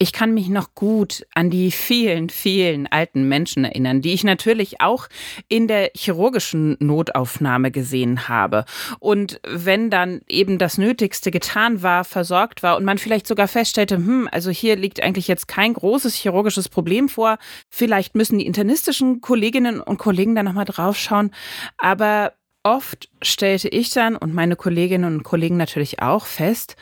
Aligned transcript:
Ich 0.00 0.12
kann 0.12 0.32
mich 0.32 0.48
noch 0.48 0.76
gut 0.76 1.26
an 1.34 1.50
die 1.50 1.72
vielen, 1.72 2.30
vielen 2.30 2.86
alten 2.86 3.26
Menschen 3.26 3.64
erinnern, 3.64 4.00
die 4.00 4.12
ich 4.12 4.22
natürlich 4.22 4.80
auch 4.80 5.08
in 5.48 5.66
der 5.66 5.90
chirurgischen 5.92 6.76
Notaufnahme 6.78 7.72
gesehen 7.72 8.28
habe. 8.28 8.64
Und 9.00 9.40
wenn 9.44 9.90
dann 9.90 10.20
eben 10.28 10.58
das 10.58 10.78
Nötigste 10.78 11.32
getan 11.32 11.82
war, 11.82 12.04
versorgt 12.04 12.62
war 12.62 12.76
und 12.76 12.84
man 12.84 12.98
vielleicht 12.98 13.26
sogar 13.26 13.48
feststellte, 13.48 13.96
hm, 13.96 14.28
also 14.30 14.50
hier 14.50 14.76
liegt 14.76 15.02
eigentlich 15.02 15.26
jetzt 15.26 15.48
kein 15.48 15.74
großes 15.74 16.14
chirurgisches 16.14 16.68
Problem 16.68 17.08
vor, 17.08 17.36
vielleicht 17.68 18.14
müssen 18.14 18.38
die 18.38 18.46
internistischen 18.46 19.20
Kolleginnen 19.20 19.80
und 19.80 19.98
Kollegen 19.98 20.36
da 20.36 20.44
nochmal 20.44 20.64
draufschauen. 20.64 21.32
Aber 21.76 22.34
oft 22.62 23.08
stellte 23.20 23.66
ich 23.66 23.90
dann 23.90 24.14
und 24.14 24.32
meine 24.32 24.54
Kolleginnen 24.54 25.12
und 25.12 25.24
Kollegen 25.24 25.56
natürlich 25.56 26.00
auch 26.00 26.26
fest, 26.26 26.76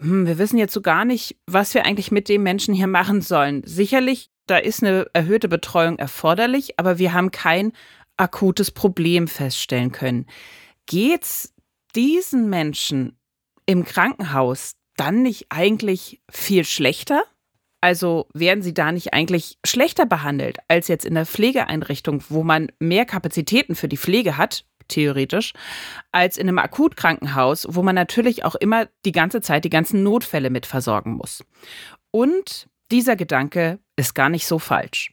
hm, 0.00 0.26
wir 0.26 0.38
wissen 0.38 0.58
jetzt 0.58 0.74
so 0.74 0.80
gar 0.80 1.04
nicht, 1.04 1.36
was 1.46 1.74
wir 1.74 1.84
eigentlich 1.84 2.10
mit 2.10 2.28
dem 2.28 2.42
Menschen 2.42 2.74
hier 2.74 2.86
machen 2.86 3.20
sollen. 3.20 3.62
Sicherlich, 3.64 4.30
da 4.46 4.56
ist 4.56 4.82
eine 4.82 5.06
erhöhte 5.12 5.48
Betreuung 5.48 5.98
erforderlich, 5.98 6.78
aber 6.78 6.98
wir 6.98 7.12
haben 7.12 7.30
kein 7.30 7.72
akutes 8.16 8.70
Problem 8.70 9.28
feststellen 9.28 9.92
können. 9.92 10.26
Geht's 10.86 11.54
diesen 11.94 12.48
Menschen 12.48 13.18
im 13.66 13.84
Krankenhaus 13.84 14.72
dann 14.96 15.22
nicht 15.22 15.46
eigentlich 15.50 16.20
viel 16.30 16.64
schlechter? 16.64 17.22
Also 17.80 18.26
werden 18.34 18.62
sie 18.62 18.74
da 18.74 18.90
nicht 18.90 19.14
eigentlich 19.14 19.58
schlechter 19.64 20.04
behandelt 20.04 20.58
als 20.66 20.88
jetzt 20.88 21.04
in 21.04 21.14
der 21.14 21.26
Pflegeeinrichtung, 21.26 22.24
wo 22.28 22.42
man 22.42 22.72
mehr 22.80 23.04
Kapazitäten 23.04 23.76
für 23.76 23.88
die 23.88 23.96
Pflege 23.96 24.36
hat, 24.36 24.64
theoretisch, 24.88 25.52
als 26.12 26.36
in 26.36 26.48
einem 26.48 26.58
Akutkrankenhaus, 26.58 27.66
wo 27.68 27.82
man 27.82 27.94
natürlich 27.94 28.44
auch 28.44 28.54
immer 28.54 28.88
die 29.04 29.12
ganze 29.12 29.40
Zeit 29.40 29.64
die 29.64 29.70
ganzen 29.70 30.02
Notfälle 30.02 30.50
mit 30.50 30.66
versorgen 30.66 31.12
muss. 31.12 31.44
Und 32.10 32.68
dieser 32.90 33.16
Gedanke 33.16 33.78
ist 33.96 34.14
gar 34.14 34.28
nicht 34.28 34.46
so 34.46 34.58
falsch. 34.58 35.12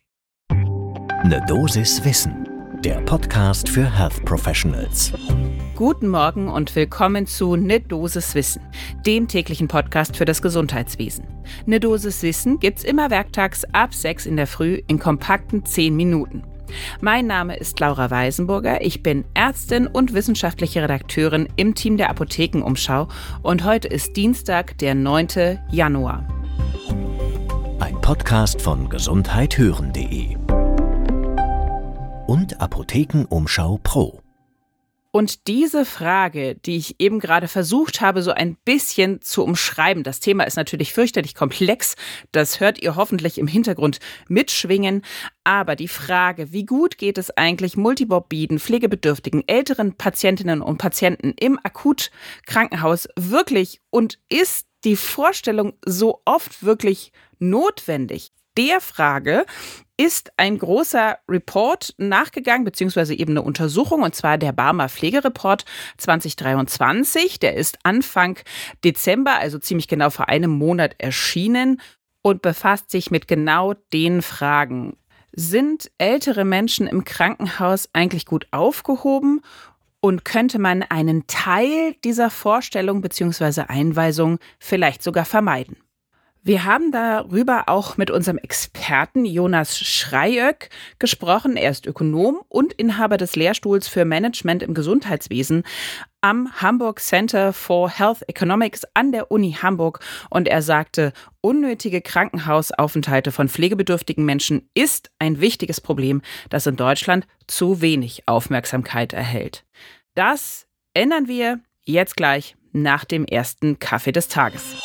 Eine 0.49 1.43
Dosis 1.47 2.03
Wissen, 2.05 2.47
der 2.83 3.01
Podcast 3.01 3.67
für 3.67 3.85
Health 3.97 4.23
Professionals. 4.25 5.11
Guten 5.75 6.07
Morgen 6.07 6.47
und 6.47 6.73
willkommen 6.75 7.27
zu 7.27 7.57
Ne 7.57 7.81
Dosis 7.81 8.33
Wissen, 8.33 8.61
dem 9.05 9.27
täglichen 9.27 9.67
Podcast 9.67 10.15
für 10.15 10.23
das 10.23 10.41
Gesundheitswesen. 10.41 11.25
Ne 11.65 11.81
Dosis 11.81 12.23
Wissen 12.23 12.59
gibt's 12.59 12.85
immer 12.85 13.09
werktags 13.09 13.65
ab 13.73 13.93
6 13.93 14.25
in 14.25 14.37
der 14.37 14.47
Früh 14.47 14.81
in 14.87 14.99
kompakten 14.99 15.65
10 15.65 15.93
Minuten. 15.93 16.43
Mein 17.01 17.27
Name 17.27 17.55
ist 17.57 17.79
Laura 17.79 18.09
Weisenburger. 18.11 18.81
Ich 18.81 19.03
bin 19.03 19.25
Ärztin 19.33 19.87
und 19.87 20.13
wissenschaftliche 20.13 20.81
Redakteurin 20.81 21.47
im 21.55 21.75
Team 21.75 21.97
der 21.97 22.09
Apothekenumschau 22.09 23.07
und 23.41 23.63
heute 23.63 23.87
ist 23.87 24.15
Dienstag, 24.15 24.77
der 24.79 24.95
9. 24.95 25.59
Januar. 25.71 26.27
Ein 27.79 27.99
Podcast 28.01 28.61
von 28.61 28.89
gesundheithören.de 28.89 30.35
und 32.27 32.59
Apothekenumschau 32.59 33.79
Pro. 33.83 34.24
Und 35.15 35.47
diese 35.47 35.85
Frage, 35.85 36.55
die 36.55 36.75
ich 36.75 36.99
eben 36.99 37.21
gerade 37.21 37.47
versucht 37.47 38.01
habe, 38.01 38.21
so 38.21 38.31
ein 38.31 38.57
bisschen 38.65 39.21
zu 39.21 39.45
umschreiben, 39.45 40.03
das 40.03 40.19
Thema 40.19 40.43
ist 40.43 40.57
natürlich 40.57 40.91
fürchterlich 40.91 41.35
komplex, 41.35 41.95
das 42.33 42.59
hört 42.59 42.81
ihr 42.81 42.97
hoffentlich 42.97 43.37
im 43.37 43.47
Hintergrund 43.47 43.99
mitschwingen, 44.27 45.03
aber 45.45 45.77
die 45.77 45.87
Frage, 45.87 46.51
wie 46.51 46.65
gut 46.65 46.97
geht 46.97 47.17
es 47.17 47.31
eigentlich 47.37 47.77
multimorbiden, 47.77 48.59
pflegebedürftigen, 48.59 49.47
älteren 49.47 49.95
Patientinnen 49.95 50.61
und 50.61 50.79
Patienten 50.79 51.33
im 51.39 51.61
Akutkrankenhaus 51.63 53.07
wirklich 53.15 53.79
und 53.91 54.19
ist 54.27 54.67
die 54.83 54.97
Vorstellung 54.97 55.75
so 55.85 56.23
oft 56.25 56.61
wirklich 56.61 57.13
notwendig? 57.39 58.33
Der 58.57 58.81
Frage 58.81 59.45
ist 59.97 60.31
ein 60.37 60.57
großer 60.57 61.17
Report 61.29 61.93
nachgegangen, 61.97 62.65
beziehungsweise 62.65 63.13
eben 63.13 63.33
eine 63.33 63.41
Untersuchung, 63.41 64.01
und 64.01 64.15
zwar 64.15 64.37
der 64.37 64.51
Barmer 64.51 64.89
Pflegereport 64.89 65.65
2023. 65.97 67.39
Der 67.39 67.55
ist 67.55 67.79
Anfang 67.83 68.37
Dezember, 68.83 69.37
also 69.39 69.57
ziemlich 69.57 69.87
genau 69.87 70.09
vor 70.09 70.29
einem 70.29 70.51
Monat 70.51 70.95
erschienen 70.97 71.81
und 72.21 72.41
befasst 72.41 72.91
sich 72.91 73.11
mit 73.11 73.27
genau 73.27 73.73
den 73.93 74.21
Fragen. 74.21 74.97
Sind 75.31 75.91
ältere 75.97 76.45
Menschen 76.45 76.87
im 76.87 77.05
Krankenhaus 77.05 77.89
eigentlich 77.93 78.25
gut 78.25 78.47
aufgehoben? 78.51 79.41
Und 80.01 80.23
könnte 80.23 80.59
man 80.59 80.83
einen 80.83 81.25
Teil 81.25 81.95
dieser 82.03 82.29
Vorstellung 82.29 83.01
bzw. 83.01 83.61
Einweisung 83.61 84.37
vielleicht 84.59 85.01
sogar 85.01 85.25
vermeiden? 85.25 85.77
Wir 86.47 86.63
haben 86.63 86.91
darüber 86.91 87.63
auch 87.69 87.97
mit 87.97 88.11
unserem 88.11 88.37
Experten 88.37 89.25
Jonas 89.25 89.79
Schreiöck 89.79 90.69
gesprochen. 90.99 91.57
Er 91.57 91.71
ist 91.71 91.87
Ökonom 91.87 92.39
und 92.49 92.71
Inhaber 92.73 93.17
des 93.17 93.35
Lehrstuhls 93.35 93.87
für 93.87 94.05
Management 94.05 94.61
im 94.61 94.75
Gesundheitswesen 94.75 95.63
am 96.21 96.51
Hamburg 96.61 96.99
Center 96.99 97.51
for 97.51 97.89
Health 97.89 98.29
Economics 98.29 98.83
an 98.93 99.11
der 99.11 99.31
Uni 99.31 99.53
Hamburg 99.53 100.01
und 100.29 100.47
er 100.47 100.61
sagte, 100.61 101.13
unnötige 101.41 102.01
Krankenhausaufenthalte 102.01 103.31
von 103.31 103.49
pflegebedürftigen 103.49 104.23
Menschen 104.23 104.69
ist 104.75 105.09
ein 105.17 105.41
wichtiges 105.41 105.81
Problem, 105.81 106.21
das 106.51 106.67
in 106.67 106.75
Deutschland 106.75 107.25
zu 107.47 107.81
wenig 107.81 108.21
Aufmerksamkeit 108.27 109.13
erhält. 109.13 109.65
Das 110.13 110.67
ändern 110.93 111.27
wir 111.27 111.59
jetzt 111.85 112.15
gleich 112.15 112.55
nach 112.71 113.03
dem 113.03 113.25
ersten 113.25 113.79
Kaffee 113.79 114.11
des 114.11 114.27
Tages. 114.27 114.75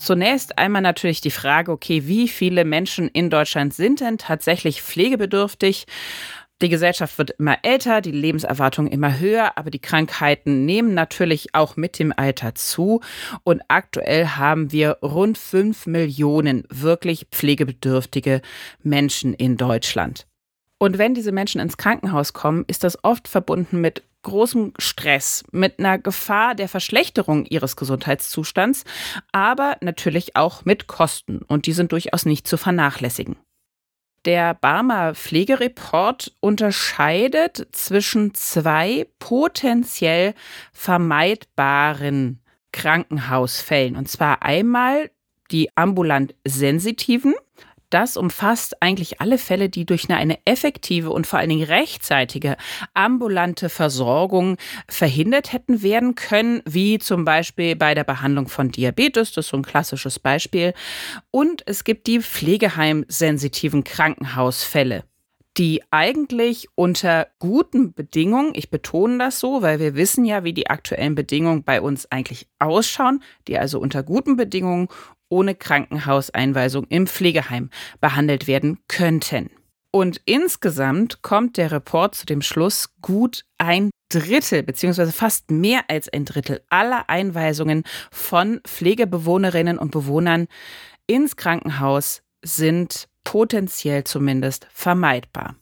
Zunächst 0.00 0.56
einmal 0.58 0.80
natürlich 0.80 1.20
die 1.20 1.30
Frage, 1.30 1.70
okay, 1.70 2.06
wie 2.06 2.26
viele 2.26 2.64
Menschen 2.64 3.08
in 3.08 3.28
Deutschland 3.28 3.74
sind 3.74 4.00
denn 4.00 4.16
tatsächlich 4.16 4.80
pflegebedürftig? 4.80 5.86
Die 6.62 6.70
Gesellschaft 6.70 7.18
wird 7.18 7.32
immer 7.32 7.58
älter, 7.62 8.00
die 8.00 8.10
Lebenserwartung 8.10 8.86
immer 8.86 9.18
höher, 9.18 9.58
aber 9.58 9.70
die 9.70 9.78
Krankheiten 9.78 10.64
nehmen 10.64 10.94
natürlich 10.94 11.54
auch 11.54 11.76
mit 11.76 11.98
dem 11.98 12.14
Alter 12.16 12.54
zu. 12.54 13.02
Und 13.44 13.60
aktuell 13.68 14.26
haben 14.26 14.72
wir 14.72 14.98
rund 15.02 15.36
fünf 15.36 15.86
Millionen 15.86 16.64
wirklich 16.70 17.26
pflegebedürftige 17.30 18.40
Menschen 18.82 19.34
in 19.34 19.58
Deutschland. 19.58 20.26
Und 20.78 20.96
wenn 20.96 21.12
diese 21.12 21.32
Menschen 21.32 21.60
ins 21.60 21.76
Krankenhaus 21.76 22.32
kommen, 22.32 22.64
ist 22.68 22.84
das 22.84 23.04
oft 23.04 23.28
verbunden 23.28 23.82
mit 23.82 24.02
großem 24.22 24.74
Stress, 24.78 25.44
mit 25.52 25.78
einer 25.78 25.98
Gefahr 25.98 26.54
der 26.54 26.68
Verschlechterung 26.68 27.46
ihres 27.46 27.76
Gesundheitszustands, 27.76 28.84
aber 29.32 29.76
natürlich 29.80 30.36
auch 30.36 30.64
mit 30.64 30.86
Kosten. 30.86 31.40
Und 31.42 31.66
die 31.66 31.72
sind 31.72 31.92
durchaus 31.92 32.26
nicht 32.26 32.46
zu 32.46 32.56
vernachlässigen. 32.56 33.36
Der 34.26 34.52
Barmer 34.52 35.14
Pflegereport 35.14 36.34
unterscheidet 36.40 37.68
zwischen 37.72 38.34
zwei 38.34 39.06
potenziell 39.18 40.34
vermeidbaren 40.72 42.40
Krankenhausfällen. 42.72 43.96
Und 43.96 44.10
zwar 44.10 44.42
einmal 44.42 45.10
die 45.50 45.74
ambulant 45.74 46.34
sensitiven, 46.46 47.34
das 47.90 48.16
umfasst 48.16 48.82
eigentlich 48.82 49.20
alle 49.20 49.38
Fälle, 49.38 49.68
die 49.68 49.84
durch 49.84 50.08
eine 50.08 50.38
effektive 50.46 51.10
und 51.10 51.26
vor 51.26 51.38
allen 51.38 51.50
Dingen 51.50 51.64
rechtzeitige 51.64 52.56
ambulante 52.94 53.68
Versorgung 53.68 54.56
verhindert 54.88 55.52
hätten 55.52 55.82
werden 55.82 56.14
können, 56.14 56.62
wie 56.64 56.98
zum 56.98 57.24
Beispiel 57.24 57.76
bei 57.76 57.94
der 57.94 58.04
Behandlung 58.04 58.48
von 58.48 58.70
Diabetes, 58.70 59.32
das 59.32 59.46
ist 59.46 59.50
so 59.50 59.56
ein 59.56 59.62
klassisches 59.62 60.18
Beispiel. 60.18 60.72
Und 61.30 61.62
es 61.66 61.84
gibt 61.84 62.06
die 62.06 62.20
pflegeheimsensitiven 62.20 63.84
Krankenhausfälle 63.84 65.04
die 65.56 65.82
eigentlich 65.90 66.68
unter 66.74 67.26
guten 67.38 67.92
Bedingungen, 67.92 68.52
ich 68.54 68.70
betone 68.70 69.18
das 69.18 69.40
so, 69.40 69.62
weil 69.62 69.80
wir 69.80 69.94
wissen 69.94 70.24
ja, 70.24 70.44
wie 70.44 70.52
die 70.52 70.70
aktuellen 70.70 71.14
Bedingungen 71.14 71.64
bei 71.64 71.80
uns 71.80 72.10
eigentlich 72.10 72.46
ausschauen, 72.58 73.22
die 73.48 73.58
also 73.58 73.80
unter 73.80 74.02
guten 74.02 74.36
Bedingungen 74.36 74.88
ohne 75.30 75.54
Krankenhauseinweisung 75.54 76.84
im 76.88 77.06
Pflegeheim 77.06 77.70
behandelt 78.00 78.46
werden 78.46 78.80
könnten. 78.86 79.50
Und 79.92 80.20
insgesamt 80.24 81.22
kommt 81.22 81.56
der 81.56 81.72
Report 81.72 82.14
zu 82.14 82.26
dem 82.26 82.42
Schluss, 82.42 82.90
gut 83.00 83.44
ein 83.58 83.90
Drittel 84.08 84.62
beziehungsweise 84.62 85.12
fast 85.12 85.50
mehr 85.50 85.84
als 85.88 86.08
ein 86.08 86.24
Drittel 86.24 86.62
aller 86.68 87.08
Einweisungen 87.08 87.84
von 88.10 88.60
Pflegebewohnerinnen 88.64 89.78
und 89.78 89.90
Bewohnern 89.90 90.46
ins 91.06 91.36
Krankenhaus 91.36 92.22
sind 92.44 93.08
potenziell 93.24 94.04
zumindest 94.04 94.66
vermeidbar. 94.72 95.56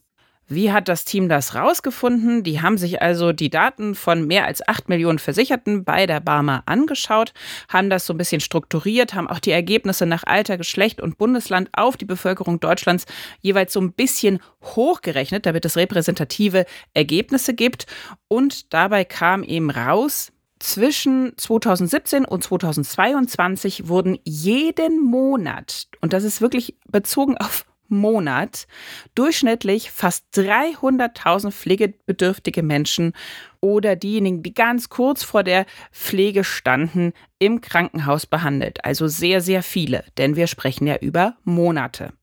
Wie 0.51 0.71
hat 0.71 0.87
das 0.87 1.05
Team 1.05 1.29
das 1.29 1.53
rausgefunden? 1.53 2.41
Die 2.41 2.59
haben 2.59 2.79
sich 2.79 3.03
also 3.03 3.33
die 3.33 3.51
Daten 3.51 3.93
von 3.93 4.25
mehr 4.25 4.45
als 4.45 4.67
acht 4.67 4.89
Millionen 4.89 5.19
Versicherten 5.19 5.83
bei 5.83 6.07
der 6.07 6.21
Barmer 6.21 6.63
angeschaut, 6.65 7.33
haben 7.67 7.91
das 7.91 8.07
so 8.07 8.13
ein 8.13 8.17
bisschen 8.17 8.41
strukturiert, 8.41 9.13
haben 9.13 9.27
auch 9.27 9.37
die 9.37 9.51
Ergebnisse 9.51 10.07
nach 10.07 10.23
Alter, 10.25 10.57
Geschlecht 10.57 11.01
und 11.01 11.19
Bundesland 11.19 11.69
auf 11.73 11.97
die 11.97 12.05
Bevölkerung 12.05 12.59
Deutschlands 12.59 13.05
jeweils 13.41 13.73
so 13.73 13.79
ein 13.79 13.93
bisschen 13.93 14.39
hochgerechnet, 14.63 15.45
damit 15.45 15.65
es 15.65 15.77
repräsentative 15.77 16.65
Ergebnisse 16.95 17.53
gibt. 17.53 17.85
Und 18.27 18.73
dabei 18.73 19.05
kam 19.05 19.43
eben 19.43 19.69
raus, 19.69 20.31
Zwischen 20.61 21.31
2017 21.37 22.25
und 22.25 22.43
2022 22.43 23.87
wurden 23.87 24.19
jeden 24.25 25.01
Monat, 25.01 25.87
und 26.01 26.11
das 26.11 26.25
ist 26.25 26.41
wirklich 26.41 26.75
bezogen 26.85 27.37
auf 27.37 27.65
Monat, 27.89 28.67
durchschnittlich 29.15 29.91
fast 29.91 30.25
300.000 30.35 31.51
pflegebedürftige 31.51 32.63
Menschen 32.63 33.13
oder 33.61 33.95
diejenigen, 33.95 34.43
die 34.43 34.53
ganz 34.53 34.89
kurz 34.89 35.23
vor 35.23 35.43
der 35.43 35.65
Pflege 35.91 36.43
standen, 36.43 37.13
im 37.39 37.61
Krankenhaus 37.61 38.25
behandelt. 38.25 38.85
Also 38.85 39.07
sehr, 39.07 39.41
sehr 39.41 39.63
viele, 39.63 40.03
denn 40.17 40.35
wir 40.35 40.47
sprechen 40.47 40.87
ja 40.87 40.97
über 40.97 41.35
Monate. 41.43 42.13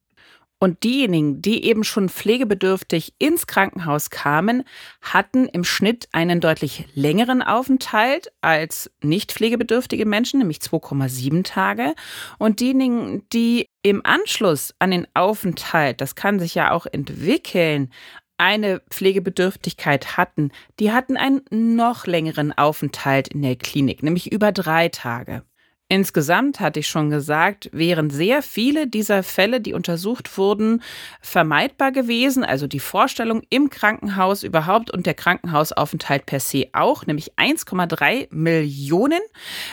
Und 0.58 0.84
diejenigen, 0.84 1.42
die 1.42 1.64
eben 1.64 1.84
schon 1.84 2.08
pflegebedürftig 2.08 3.12
ins 3.18 3.46
Krankenhaus 3.46 4.08
kamen, 4.08 4.64
hatten 5.02 5.46
im 5.46 5.64
Schnitt 5.64 6.08
einen 6.12 6.40
deutlich 6.40 6.86
längeren 6.94 7.42
Aufenthalt 7.42 8.32
als 8.40 8.90
nicht 9.02 9.32
pflegebedürftige 9.32 10.06
Menschen, 10.06 10.38
nämlich 10.38 10.58
2,7 10.58 11.44
Tage. 11.44 11.94
Und 12.38 12.60
diejenigen, 12.60 13.28
die 13.34 13.68
im 13.82 14.00
Anschluss 14.06 14.74
an 14.78 14.92
den 14.92 15.06
Aufenthalt, 15.12 16.00
das 16.00 16.14
kann 16.14 16.40
sich 16.40 16.54
ja 16.54 16.70
auch 16.70 16.86
entwickeln, 16.86 17.90
eine 18.38 18.80
Pflegebedürftigkeit 18.90 20.16
hatten, 20.16 20.52
die 20.78 20.92
hatten 20.92 21.16
einen 21.16 21.42
noch 21.50 22.06
längeren 22.06 22.52
Aufenthalt 22.56 23.28
in 23.28 23.42
der 23.42 23.56
Klinik, 23.56 24.02
nämlich 24.02 24.32
über 24.32 24.52
drei 24.52 24.88
Tage. 24.88 25.42
Insgesamt, 25.88 26.58
hatte 26.58 26.80
ich 26.80 26.88
schon 26.88 27.10
gesagt, 27.10 27.70
wären 27.72 28.10
sehr 28.10 28.42
viele 28.42 28.88
dieser 28.88 29.22
Fälle, 29.22 29.60
die 29.60 29.72
untersucht 29.72 30.36
wurden, 30.36 30.82
vermeidbar 31.20 31.92
gewesen. 31.92 32.42
Also 32.42 32.66
die 32.66 32.80
Vorstellung 32.80 33.42
im 33.50 33.70
Krankenhaus 33.70 34.42
überhaupt 34.42 34.90
und 34.90 35.06
der 35.06 35.14
Krankenhausaufenthalt 35.14 36.26
per 36.26 36.40
se 36.40 36.66
auch, 36.72 37.06
nämlich 37.06 37.34
1,3 37.34 38.26
Millionen, 38.30 39.20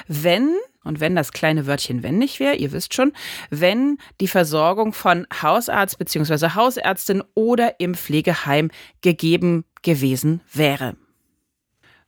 wenn 0.08 0.56
und 0.84 1.00
wenn 1.00 1.16
das 1.16 1.32
kleine 1.32 1.66
Wörtchen 1.66 2.04
wenn 2.04 2.20
nicht 2.20 2.40
wäre, 2.40 2.58
ihr 2.58 2.74
wisst 2.74 2.94
schon, 2.94 3.14
wenn 3.50 3.98
die 4.22 4.28
Versorgung 4.28 4.94
von 4.94 5.26
Hausarzt 5.42 5.98
bzw. 5.98 6.50
Hausärztin 6.50 7.24
oder 7.34 7.80
im 7.80 7.96
Pflegeheim 7.96 8.70
gegeben 9.02 9.66
gewesen 9.82 10.42
wäre. 10.52 10.96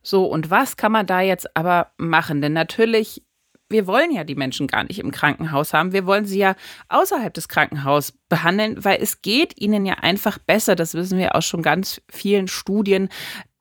So, 0.02 0.26
und 0.26 0.50
was 0.50 0.76
kann 0.76 0.92
man 0.92 1.06
da 1.06 1.20
jetzt 1.20 1.56
aber 1.56 1.90
machen? 1.96 2.40
Denn 2.40 2.52
natürlich 2.52 3.25
wir 3.68 3.86
wollen 3.86 4.12
ja 4.12 4.24
die 4.24 4.34
Menschen 4.34 4.66
gar 4.66 4.84
nicht 4.84 4.98
im 4.98 5.10
Krankenhaus 5.10 5.72
haben. 5.72 5.92
Wir 5.92 6.06
wollen 6.06 6.24
sie 6.24 6.38
ja 6.38 6.54
außerhalb 6.88 7.34
des 7.34 7.48
Krankenhauses 7.48 8.16
behandeln, 8.28 8.84
weil 8.84 8.98
es 9.02 9.22
geht 9.22 9.60
ihnen 9.60 9.86
ja 9.86 9.94
einfach 9.94 10.38
besser. 10.38 10.76
Das 10.76 10.94
wissen 10.94 11.18
wir 11.18 11.34
aus 11.34 11.44
schon 11.44 11.62
ganz 11.62 12.00
vielen 12.10 12.48
Studien, 12.48 13.08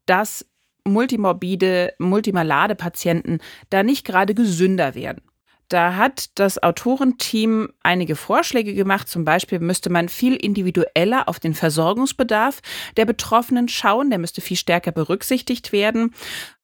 dass 0.06 0.46
multimorbide, 0.88 1.94
multimalade 1.98 2.76
Patienten 2.76 3.40
da 3.70 3.82
nicht 3.82 4.06
gerade 4.06 4.36
gesünder 4.36 4.94
werden. 4.94 5.22
Da 5.68 5.96
hat 5.96 6.30
das 6.36 6.62
Autorenteam 6.62 7.70
einige 7.82 8.16
Vorschläge 8.16 8.76
gemacht. 8.76 9.10
Zum 9.10 9.26
Beispiel 9.26 9.60
müsste 9.60 9.90
man 9.90 10.10
viel 10.10 10.36
individueller 10.36 11.28
auf 11.28 11.40
den 11.40 11.56
Versorgungsbedarf 11.56 12.62
der 12.98 13.06
Betroffenen 13.06 13.68
schauen. 13.68 14.12
Der 14.12 14.20
müsste 14.20 14.42
viel 14.42 14.58
stärker 14.58 14.92
berücksichtigt 14.92 15.72
werden. 15.72 16.14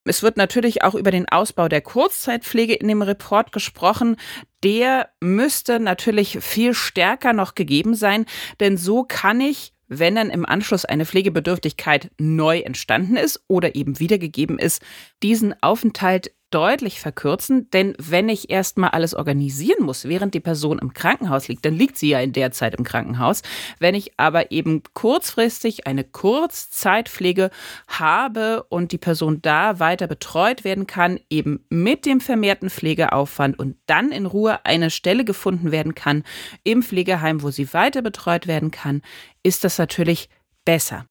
Es 0.04 0.22
wird 0.22 0.36
natürlich 0.36 0.82
auch 0.82 0.94
über 0.94 1.10
den 1.10 1.28
Ausbau 1.28 1.68
der 1.68 1.80
Kurzzeitpflege 1.80 2.74
in 2.74 2.88
dem 2.88 3.02
Report 3.02 3.52
gesprochen. 3.52 4.16
Der 4.64 5.10
müsste 5.20 5.78
natürlich 5.78 6.38
viel 6.40 6.74
stärker 6.74 7.32
noch 7.32 7.54
gegeben 7.54 7.94
sein, 7.94 8.26
denn 8.60 8.76
so 8.76 9.04
kann 9.04 9.40
ich 9.40 9.72
wenn 9.98 10.14
dann 10.14 10.30
im 10.30 10.46
Anschluss 10.46 10.84
eine 10.84 11.04
Pflegebedürftigkeit 11.04 12.10
neu 12.18 12.60
entstanden 12.60 13.16
ist 13.16 13.44
oder 13.46 13.74
eben 13.74 14.00
wiedergegeben 14.00 14.58
ist, 14.58 14.82
diesen 15.22 15.54
Aufenthalt 15.62 16.32
deutlich 16.52 17.00
verkürzen, 17.00 17.68
denn 17.70 17.94
wenn 17.98 18.28
ich 18.28 18.50
erstmal 18.50 18.90
alles 18.90 19.14
organisieren 19.14 19.84
muss, 19.84 20.04
während 20.04 20.34
die 20.34 20.40
Person 20.40 20.78
im 20.78 20.94
Krankenhaus 20.94 21.48
liegt, 21.48 21.64
dann 21.64 21.74
liegt 21.74 21.98
sie 21.98 22.10
ja 22.10 22.20
in 22.20 22.32
der 22.32 22.52
Zeit 22.52 22.74
im 22.74 22.84
Krankenhaus. 22.84 23.42
Wenn 23.78 23.94
ich 23.94 24.12
aber 24.18 24.52
eben 24.52 24.82
kurzfristig 24.94 25.86
eine 25.86 26.04
Kurzzeitpflege 26.04 27.50
habe 27.88 28.64
und 28.68 28.92
die 28.92 28.98
Person 28.98 29.42
da 29.42 29.80
weiter 29.80 30.06
betreut 30.06 30.64
werden 30.64 30.86
kann, 30.86 31.18
eben 31.30 31.64
mit 31.68 32.06
dem 32.06 32.20
vermehrten 32.20 32.70
Pflegeaufwand 32.70 33.58
und 33.58 33.76
dann 33.86 34.12
in 34.12 34.26
Ruhe 34.26 34.64
eine 34.64 34.90
Stelle 34.90 35.24
gefunden 35.24 35.72
werden 35.72 35.94
kann 35.94 36.22
im 36.64 36.82
Pflegeheim, 36.82 37.42
wo 37.42 37.50
sie 37.50 37.72
weiter 37.72 38.02
betreut 38.02 38.46
werden 38.46 38.70
kann, 38.70 39.02
ist 39.42 39.64
das 39.64 39.78
natürlich 39.78 40.28
besser. 40.64 41.06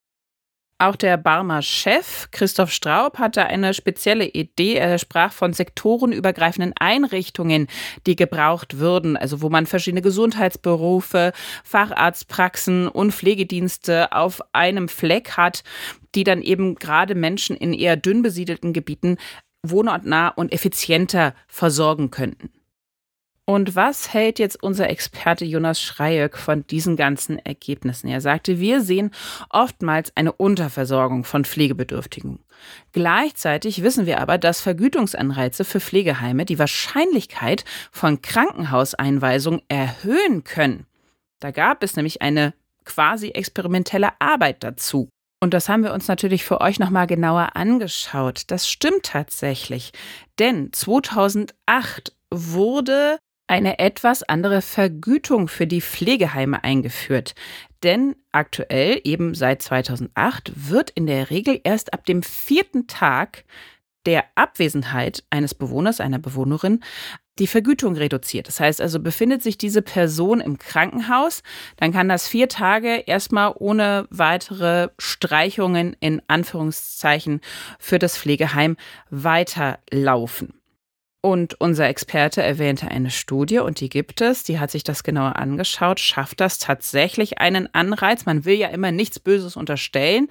Auch 0.82 0.96
der 0.96 1.16
Barmer 1.18 1.62
Chef 1.62 2.30
Christoph 2.32 2.72
Straub 2.72 3.20
hatte 3.20 3.46
eine 3.46 3.76
spezielle 3.76 4.26
Idee. 4.26 4.78
Er 4.78 4.98
sprach 4.98 5.32
von 5.32 5.54
sektorenübergreifenden 5.54 6.74
Einrichtungen, 6.76 7.68
die 8.08 8.16
gebraucht 8.16 8.80
würden, 8.80 9.16
also 9.16 9.44
wo 9.44 9.50
man 9.50 9.68
verschiedene 9.68 10.02
Gesundheitsberufe, 10.02 11.34
Facharztpraxen 11.64 12.88
und 12.88 13.12
Pflegedienste 13.12 14.12
auf 14.12 14.42
einem 14.54 14.90
Fleck 14.90 15.38
hat, 15.38 15.64
die 16.16 16.24
dann 16.24 16.42
eben 16.42 16.74
gerade 16.74 17.14
Menschen 17.14 17.56
in 17.56 17.74
eher 17.74 17.96
dünn 17.96 18.24
besiedelten 18.24 18.74
Gebieten 18.74 19.18
wohnortnah 19.62 20.30
und 20.30 20.52
effizienter 20.52 21.36
versorgen 21.48 22.10
könnten. 22.10 22.50
Und 23.46 23.76
was 23.76 24.14
hält 24.14 24.40
jetzt 24.40 24.62
unser 24.62 24.90
Experte 24.90 25.46
Jonas 25.46 25.82
Schreiöck 25.82 26.38
von 26.38 26.66
diesen 26.68 26.96
ganzen 26.96 27.40
Ergebnissen? 27.40 28.08
Er 28.08 28.22
sagte, 28.22 28.60
wir 28.60 28.82
sehen 28.82 29.12
oftmals 29.50 30.16
eine 30.16 30.32
Unterversorgung 30.32 31.24
von 31.24 31.44
Pflegebedürftigen. 31.44 32.40
Gleichzeitig 32.92 33.82
wissen 33.82 34.06
wir 34.06 34.20
aber, 34.20 34.38
dass 34.38 34.62
Vergütungsanreize 34.62 35.66
für 35.66 35.80
Pflegeheime 35.80 36.46
die 36.46 36.60
Wahrscheinlichkeit 36.60 37.66
von 37.92 38.22
Krankenhauseinweisungen 38.22 39.62
erhöhen 39.68 40.44
können. 40.44 40.86
Da 41.40 41.52
gab 41.52 41.84
es 41.84 41.96
nämlich 41.96 42.22
eine 42.22 42.54
quasi 42.86 43.30
experimentelle 43.30 44.10
Arbeit 44.20 44.64
dazu. 44.64 45.10
Und 45.44 45.56
das 45.56 45.68
haben 45.68 45.84
wir 45.84 45.94
uns 45.94 46.08
natürlich 46.08 46.44
für 46.44 46.62
euch 46.62 46.78
nochmal 46.78 47.08
genauer 47.08 47.56
angeschaut. 47.56 48.44
Das 48.48 48.70
stimmt 48.70 49.04
tatsächlich. 49.04 49.92
Denn 50.38 50.72
2008 50.72 52.16
wurde 52.30 53.18
eine 53.52 53.80
etwas 53.80 54.24
andere 54.24 54.62
Vergütung 54.62 55.50
für 55.50 55.68
die 55.68 55.82
Pflegeheime 55.82 56.64
eingeführt. 56.64 57.36
Denn 57.84 58.16
aktuell, 58.32 59.02
eben 59.04 59.36
seit 59.36 59.62
2008, 59.62 60.54
wird 60.56 60.90
in 60.92 61.06
der 61.06 61.30
Regel 61.30 61.60
erst 61.66 61.94
ab 61.94 62.06
dem 62.06 62.24
vierten 62.24 62.88
Tag 62.88 63.44
der 64.06 64.24
Abwesenheit 64.36 65.26
eines 65.32 65.54
Bewohners, 65.54 66.00
einer 66.00 66.18
Bewohnerin, 66.18 66.80
die 67.40 67.48
Vergütung 67.48 67.98
reduziert. 67.98 68.48
Das 68.48 68.62
heißt 68.62 68.80
also, 68.80 69.02
befindet 69.02 69.44
sich 69.44 69.58
diese 69.58 69.82
Person 69.82 70.40
im 70.40 70.58
Krankenhaus, 70.58 71.44
dann 71.76 71.92
kann 71.92 72.08
das 72.08 72.30
vier 72.30 72.48
Tage 72.48 73.04
erstmal 73.06 73.54
ohne 73.58 74.08
weitere 74.12 74.90
Streichungen 74.98 75.98
in 76.00 76.22
Anführungszeichen 76.30 77.42
für 77.80 78.00
das 78.00 78.18
Pflegeheim 78.18 78.78
weiterlaufen. 79.10 80.61
Und 81.22 81.62
unser 81.62 81.88
Experte 81.88 82.42
erwähnte 82.42 82.88
eine 82.88 83.12
Studie 83.12 83.60
und 83.60 83.80
die 83.80 83.90
gibt 83.90 84.22
es, 84.22 84.44
die 84.44 84.60
hat 84.60 84.72
sich 84.72 84.84
das 84.84 85.04
genauer 85.04 85.36
angeschaut. 85.36 86.00
Schafft 86.00 86.40
das 86.40 86.58
tatsächlich 86.58 87.38
einen 87.38 87.72
Anreiz? 87.76 88.26
Man 88.26 88.44
will 88.44 88.56
ja 88.56 88.70
immer 88.70 88.92
nichts 88.92 89.20
Böses 89.20 89.56
unterstellen, 89.56 90.30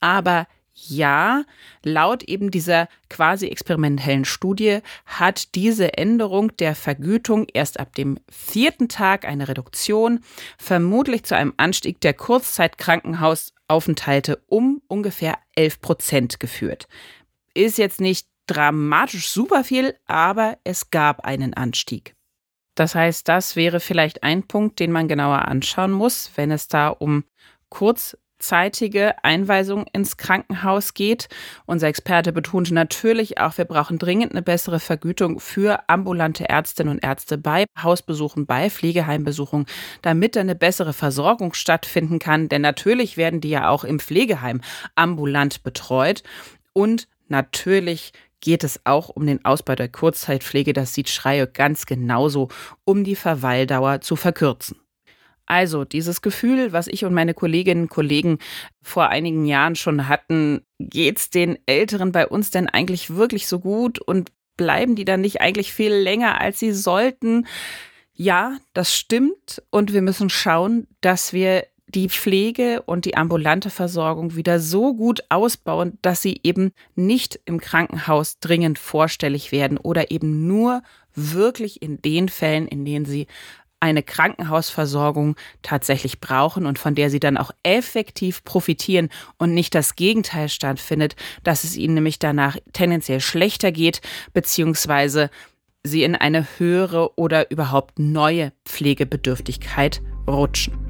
aber 0.00 0.46
ja, 0.72 1.44
laut 1.82 2.22
eben 2.22 2.50
dieser 2.50 2.88
quasi 3.10 3.48
experimentellen 3.48 4.24
Studie 4.24 4.78
hat 5.04 5.54
diese 5.54 5.98
Änderung 5.98 6.56
der 6.56 6.74
Vergütung 6.74 7.46
erst 7.52 7.78
ab 7.78 7.94
dem 7.94 8.18
vierten 8.30 8.88
Tag 8.88 9.26
eine 9.26 9.48
Reduktion, 9.48 10.20
vermutlich 10.58 11.24
zu 11.24 11.36
einem 11.36 11.52
Anstieg 11.58 12.00
der 12.00 12.14
Kurzzeitkrankenhausaufenthalte 12.14 14.42
um 14.46 14.80
ungefähr 14.88 15.36
11 15.54 15.82
Prozent 15.82 16.40
geführt. 16.40 16.88
Ist 17.52 17.76
jetzt 17.76 18.00
nicht 18.00 18.29
dramatisch 18.50 19.28
super 19.28 19.62
viel, 19.62 19.94
aber 20.06 20.58
es 20.64 20.90
gab 20.90 21.24
einen 21.24 21.54
Anstieg. 21.54 22.14
Das 22.74 22.94
heißt, 22.94 23.28
das 23.28 23.56
wäre 23.56 23.78
vielleicht 23.78 24.22
ein 24.22 24.42
Punkt, 24.42 24.80
den 24.80 24.90
man 24.90 25.06
genauer 25.06 25.46
anschauen 25.46 25.92
muss, 25.92 26.30
wenn 26.36 26.50
es 26.50 26.66
da 26.66 26.88
um 26.88 27.24
kurzzeitige 27.68 29.22
Einweisung 29.22 29.86
ins 29.92 30.16
Krankenhaus 30.16 30.94
geht. 30.94 31.28
Unser 31.66 31.88
Experte 31.88 32.32
betonte 32.32 32.74
natürlich 32.74 33.38
auch, 33.38 33.56
wir 33.58 33.66
brauchen 33.66 33.98
dringend 33.98 34.32
eine 34.32 34.42
bessere 34.42 34.80
Vergütung 34.80 35.40
für 35.40 35.88
ambulante 35.88 36.48
Ärztinnen 36.48 36.94
und 36.94 37.04
Ärzte 37.04 37.38
bei 37.38 37.66
Hausbesuchen, 37.80 38.46
bei 38.46 38.70
Pflegeheimbesuchen, 38.70 39.66
damit 40.02 40.36
eine 40.36 40.54
bessere 40.54 40.92
Versorgung 40.92 41.54
stattfinden 41.54 42.18
kann. 42.18 42.48
Denn 42.48 42.62
natürlich 42.62 43.16
werden 43.16 43.40
die 43.40 43.50
ja 43.50 43.68
auch 43.68 43.84
im 43.84 44.00
Pflegeheim 44.00 44.60
ambulant 44.96 45.62
betreut. 45.62 46.22
Und 46.72 47.08
natürlich 47.28 48.12
geht 48.40 48.64
es 48.64 48.80
auch 48.84 49.08
um 49.08 49.26
den 49.26 49.44
Ausbau 49.44 49.74
der 49.74 49.88
Kurzzeitpflege. 49.88 50.72
Das 50.72 50.94
sieht 50.94 51.08
Schreie 51.08 51.46
ganz 51.46 51.86
genauso, 51.86 52.48
um 52.84 53.04
die 53.04 53.16
Verweildauer 53.16 54.00
zu 54.00 54.16
verkürzen. 54.16 54.76
Also 55.46 55.84
dieses 55.84 56.22
Gefühl, 56.22 56.72
was 56.72 56.86
ich 56.86 57.04
und 57.04 57.12
meine 57.12 57.34
Kolleginnen 57.34 57.82
und 57.82 57.88
Kollegen 57.88 58.38
vor 58.82 59.08
einigen 59.08 59.46
Jahren 59.46 59.74
schon 59.74 60.06
hatten, 60.06 60.62
geht's 60.78 61.28
den 61.28 61.58
Älteren 61.66 62.12
bei 62.12 62.28
uns 62.28 62.50
denn 62.50 62.68
eigentlich 62.68 63.16
wirklich 63.16 63.48
so 63.48 63.58
gut 63.58 63.98
und 63.98 64.30
bleiben 64.56 64.94
die 64.94 65.04
dann 65.04 65.22
nicht 65.22 65.40
eigentlich 65.40 65.72
viel 65.72 65.92
länger, 65.92 66.40
als 66.40 66.60
sie 66.60 66.72
sollten? 66.72 67.48
Ja, 68.12 68.58
das 68.74 68.94
stimmt 68.94 69.62
und 69.70 69.92
wir 69.92 70.02
müssen 70.02 70.30
schauen, 70.30 70.86
dass 71.00 71.32
wir 71.32 71.66
die 71.90 72.08
Pflege 72.08 72.82
und 72.82 73.04
die 73.04 73.16
ambulante 73.16 73.70
Versorgung 73.70 74.36
wieder 74.36 74.60
so 74.60 74.94
gut 74.94 75.24
ausbauen, 75.28 75.98
dass 76.02 76.22
sie 76.22 76.40
eben 76.42 76.72
nicht 76.94 77.40
im 77.44 77.60
Krankenhaus 77.60 78.38
dringend 78.38 78.78
vorstellig 78.78 79.52
werden 79.52 79.78
oder 79.78 80.10
eben 80.10 80.46
nur 80.46 80.82
wirklich 81.14 81.82
in 81.82 82.00
den 82.00 82.28
Fällen, 82.28 82.68
in 82.68 82.84
denen 82.84 83.04
sie 83.04 83.26
eine 83.80 84.02
Krankenhausversorgung 84.02 85.36
tatsächlich 85.62 86.20
brauchen 86.20 86.66
und 86.66 86.78
von 86.78 86.94
der 86.94 87.08
sie 87.08 87.18
dann 87.18 87.38
auch 87.38 87.50
effektiv 87.62 88.44
profitieren 88.44 89.08
und 89.38 89.54
nicht 89.54 89.74
das 89.74 89.96
Gegenteil 89.96 90.50
stattfindet, 90.50 91.16
dass 91.42 91.64
es 91.64 91.76
ihnen 91.76 91.94
nämlich 91.94 92.18
danach 92.18 92.58
tendenziell 92.74 93.20
schlechter 93.20 93.72
geht, 93.72 94.02
beziehungsweise 94.34 95.30
sie 95.82 96.02
in 96.04 96.14
eine 96.14 96.46
höhere 96.58 97.18
oder 97.18 97.50
überhaupt 97.50 97.98
neue 97.98 98.52
Pflegebedürftigkeit 98.66 100.02
rutschen. 100.28 100.89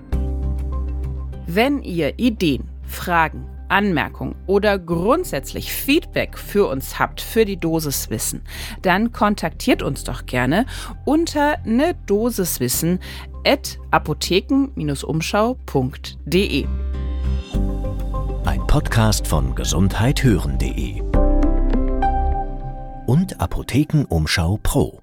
Wenn 1.53 1.83
ihr 1.83 2.21
Ideen, 2.21 2.71
Fragen, 2.85 3.45
Anmerkungen 3.69 4.37
oder 4.47 4.79
grundsätzlich 4.79 5.73
Feedback 5.73 6.39
für 6.39 6.69
uns 6.69 7.01
habt 7.01 7.21
für 7.21 7.45
die 7.45 7.57
Dosiswissen, 7.57 8.43
dann 8.83 9.11
kontaktiert 9.11 9.83
uns 9.83 10.05
doch 10.05 10.27
gerne 10.27 10.65
unter 11.05 11.59
ne 11.65 11.97
Dosiswissen 12.07 13.01
at 13.45 13.81
apotheken-umschau.de. 13.91 16.67
Ein 18.45 18.67
Podcast 18.69 19.27
von 19.27 19.57
gesundheithören.de 19.57 21.03
und 23.07 23.41
Apothekenumschau 23.41 24.61
Pro. 24.63 25.01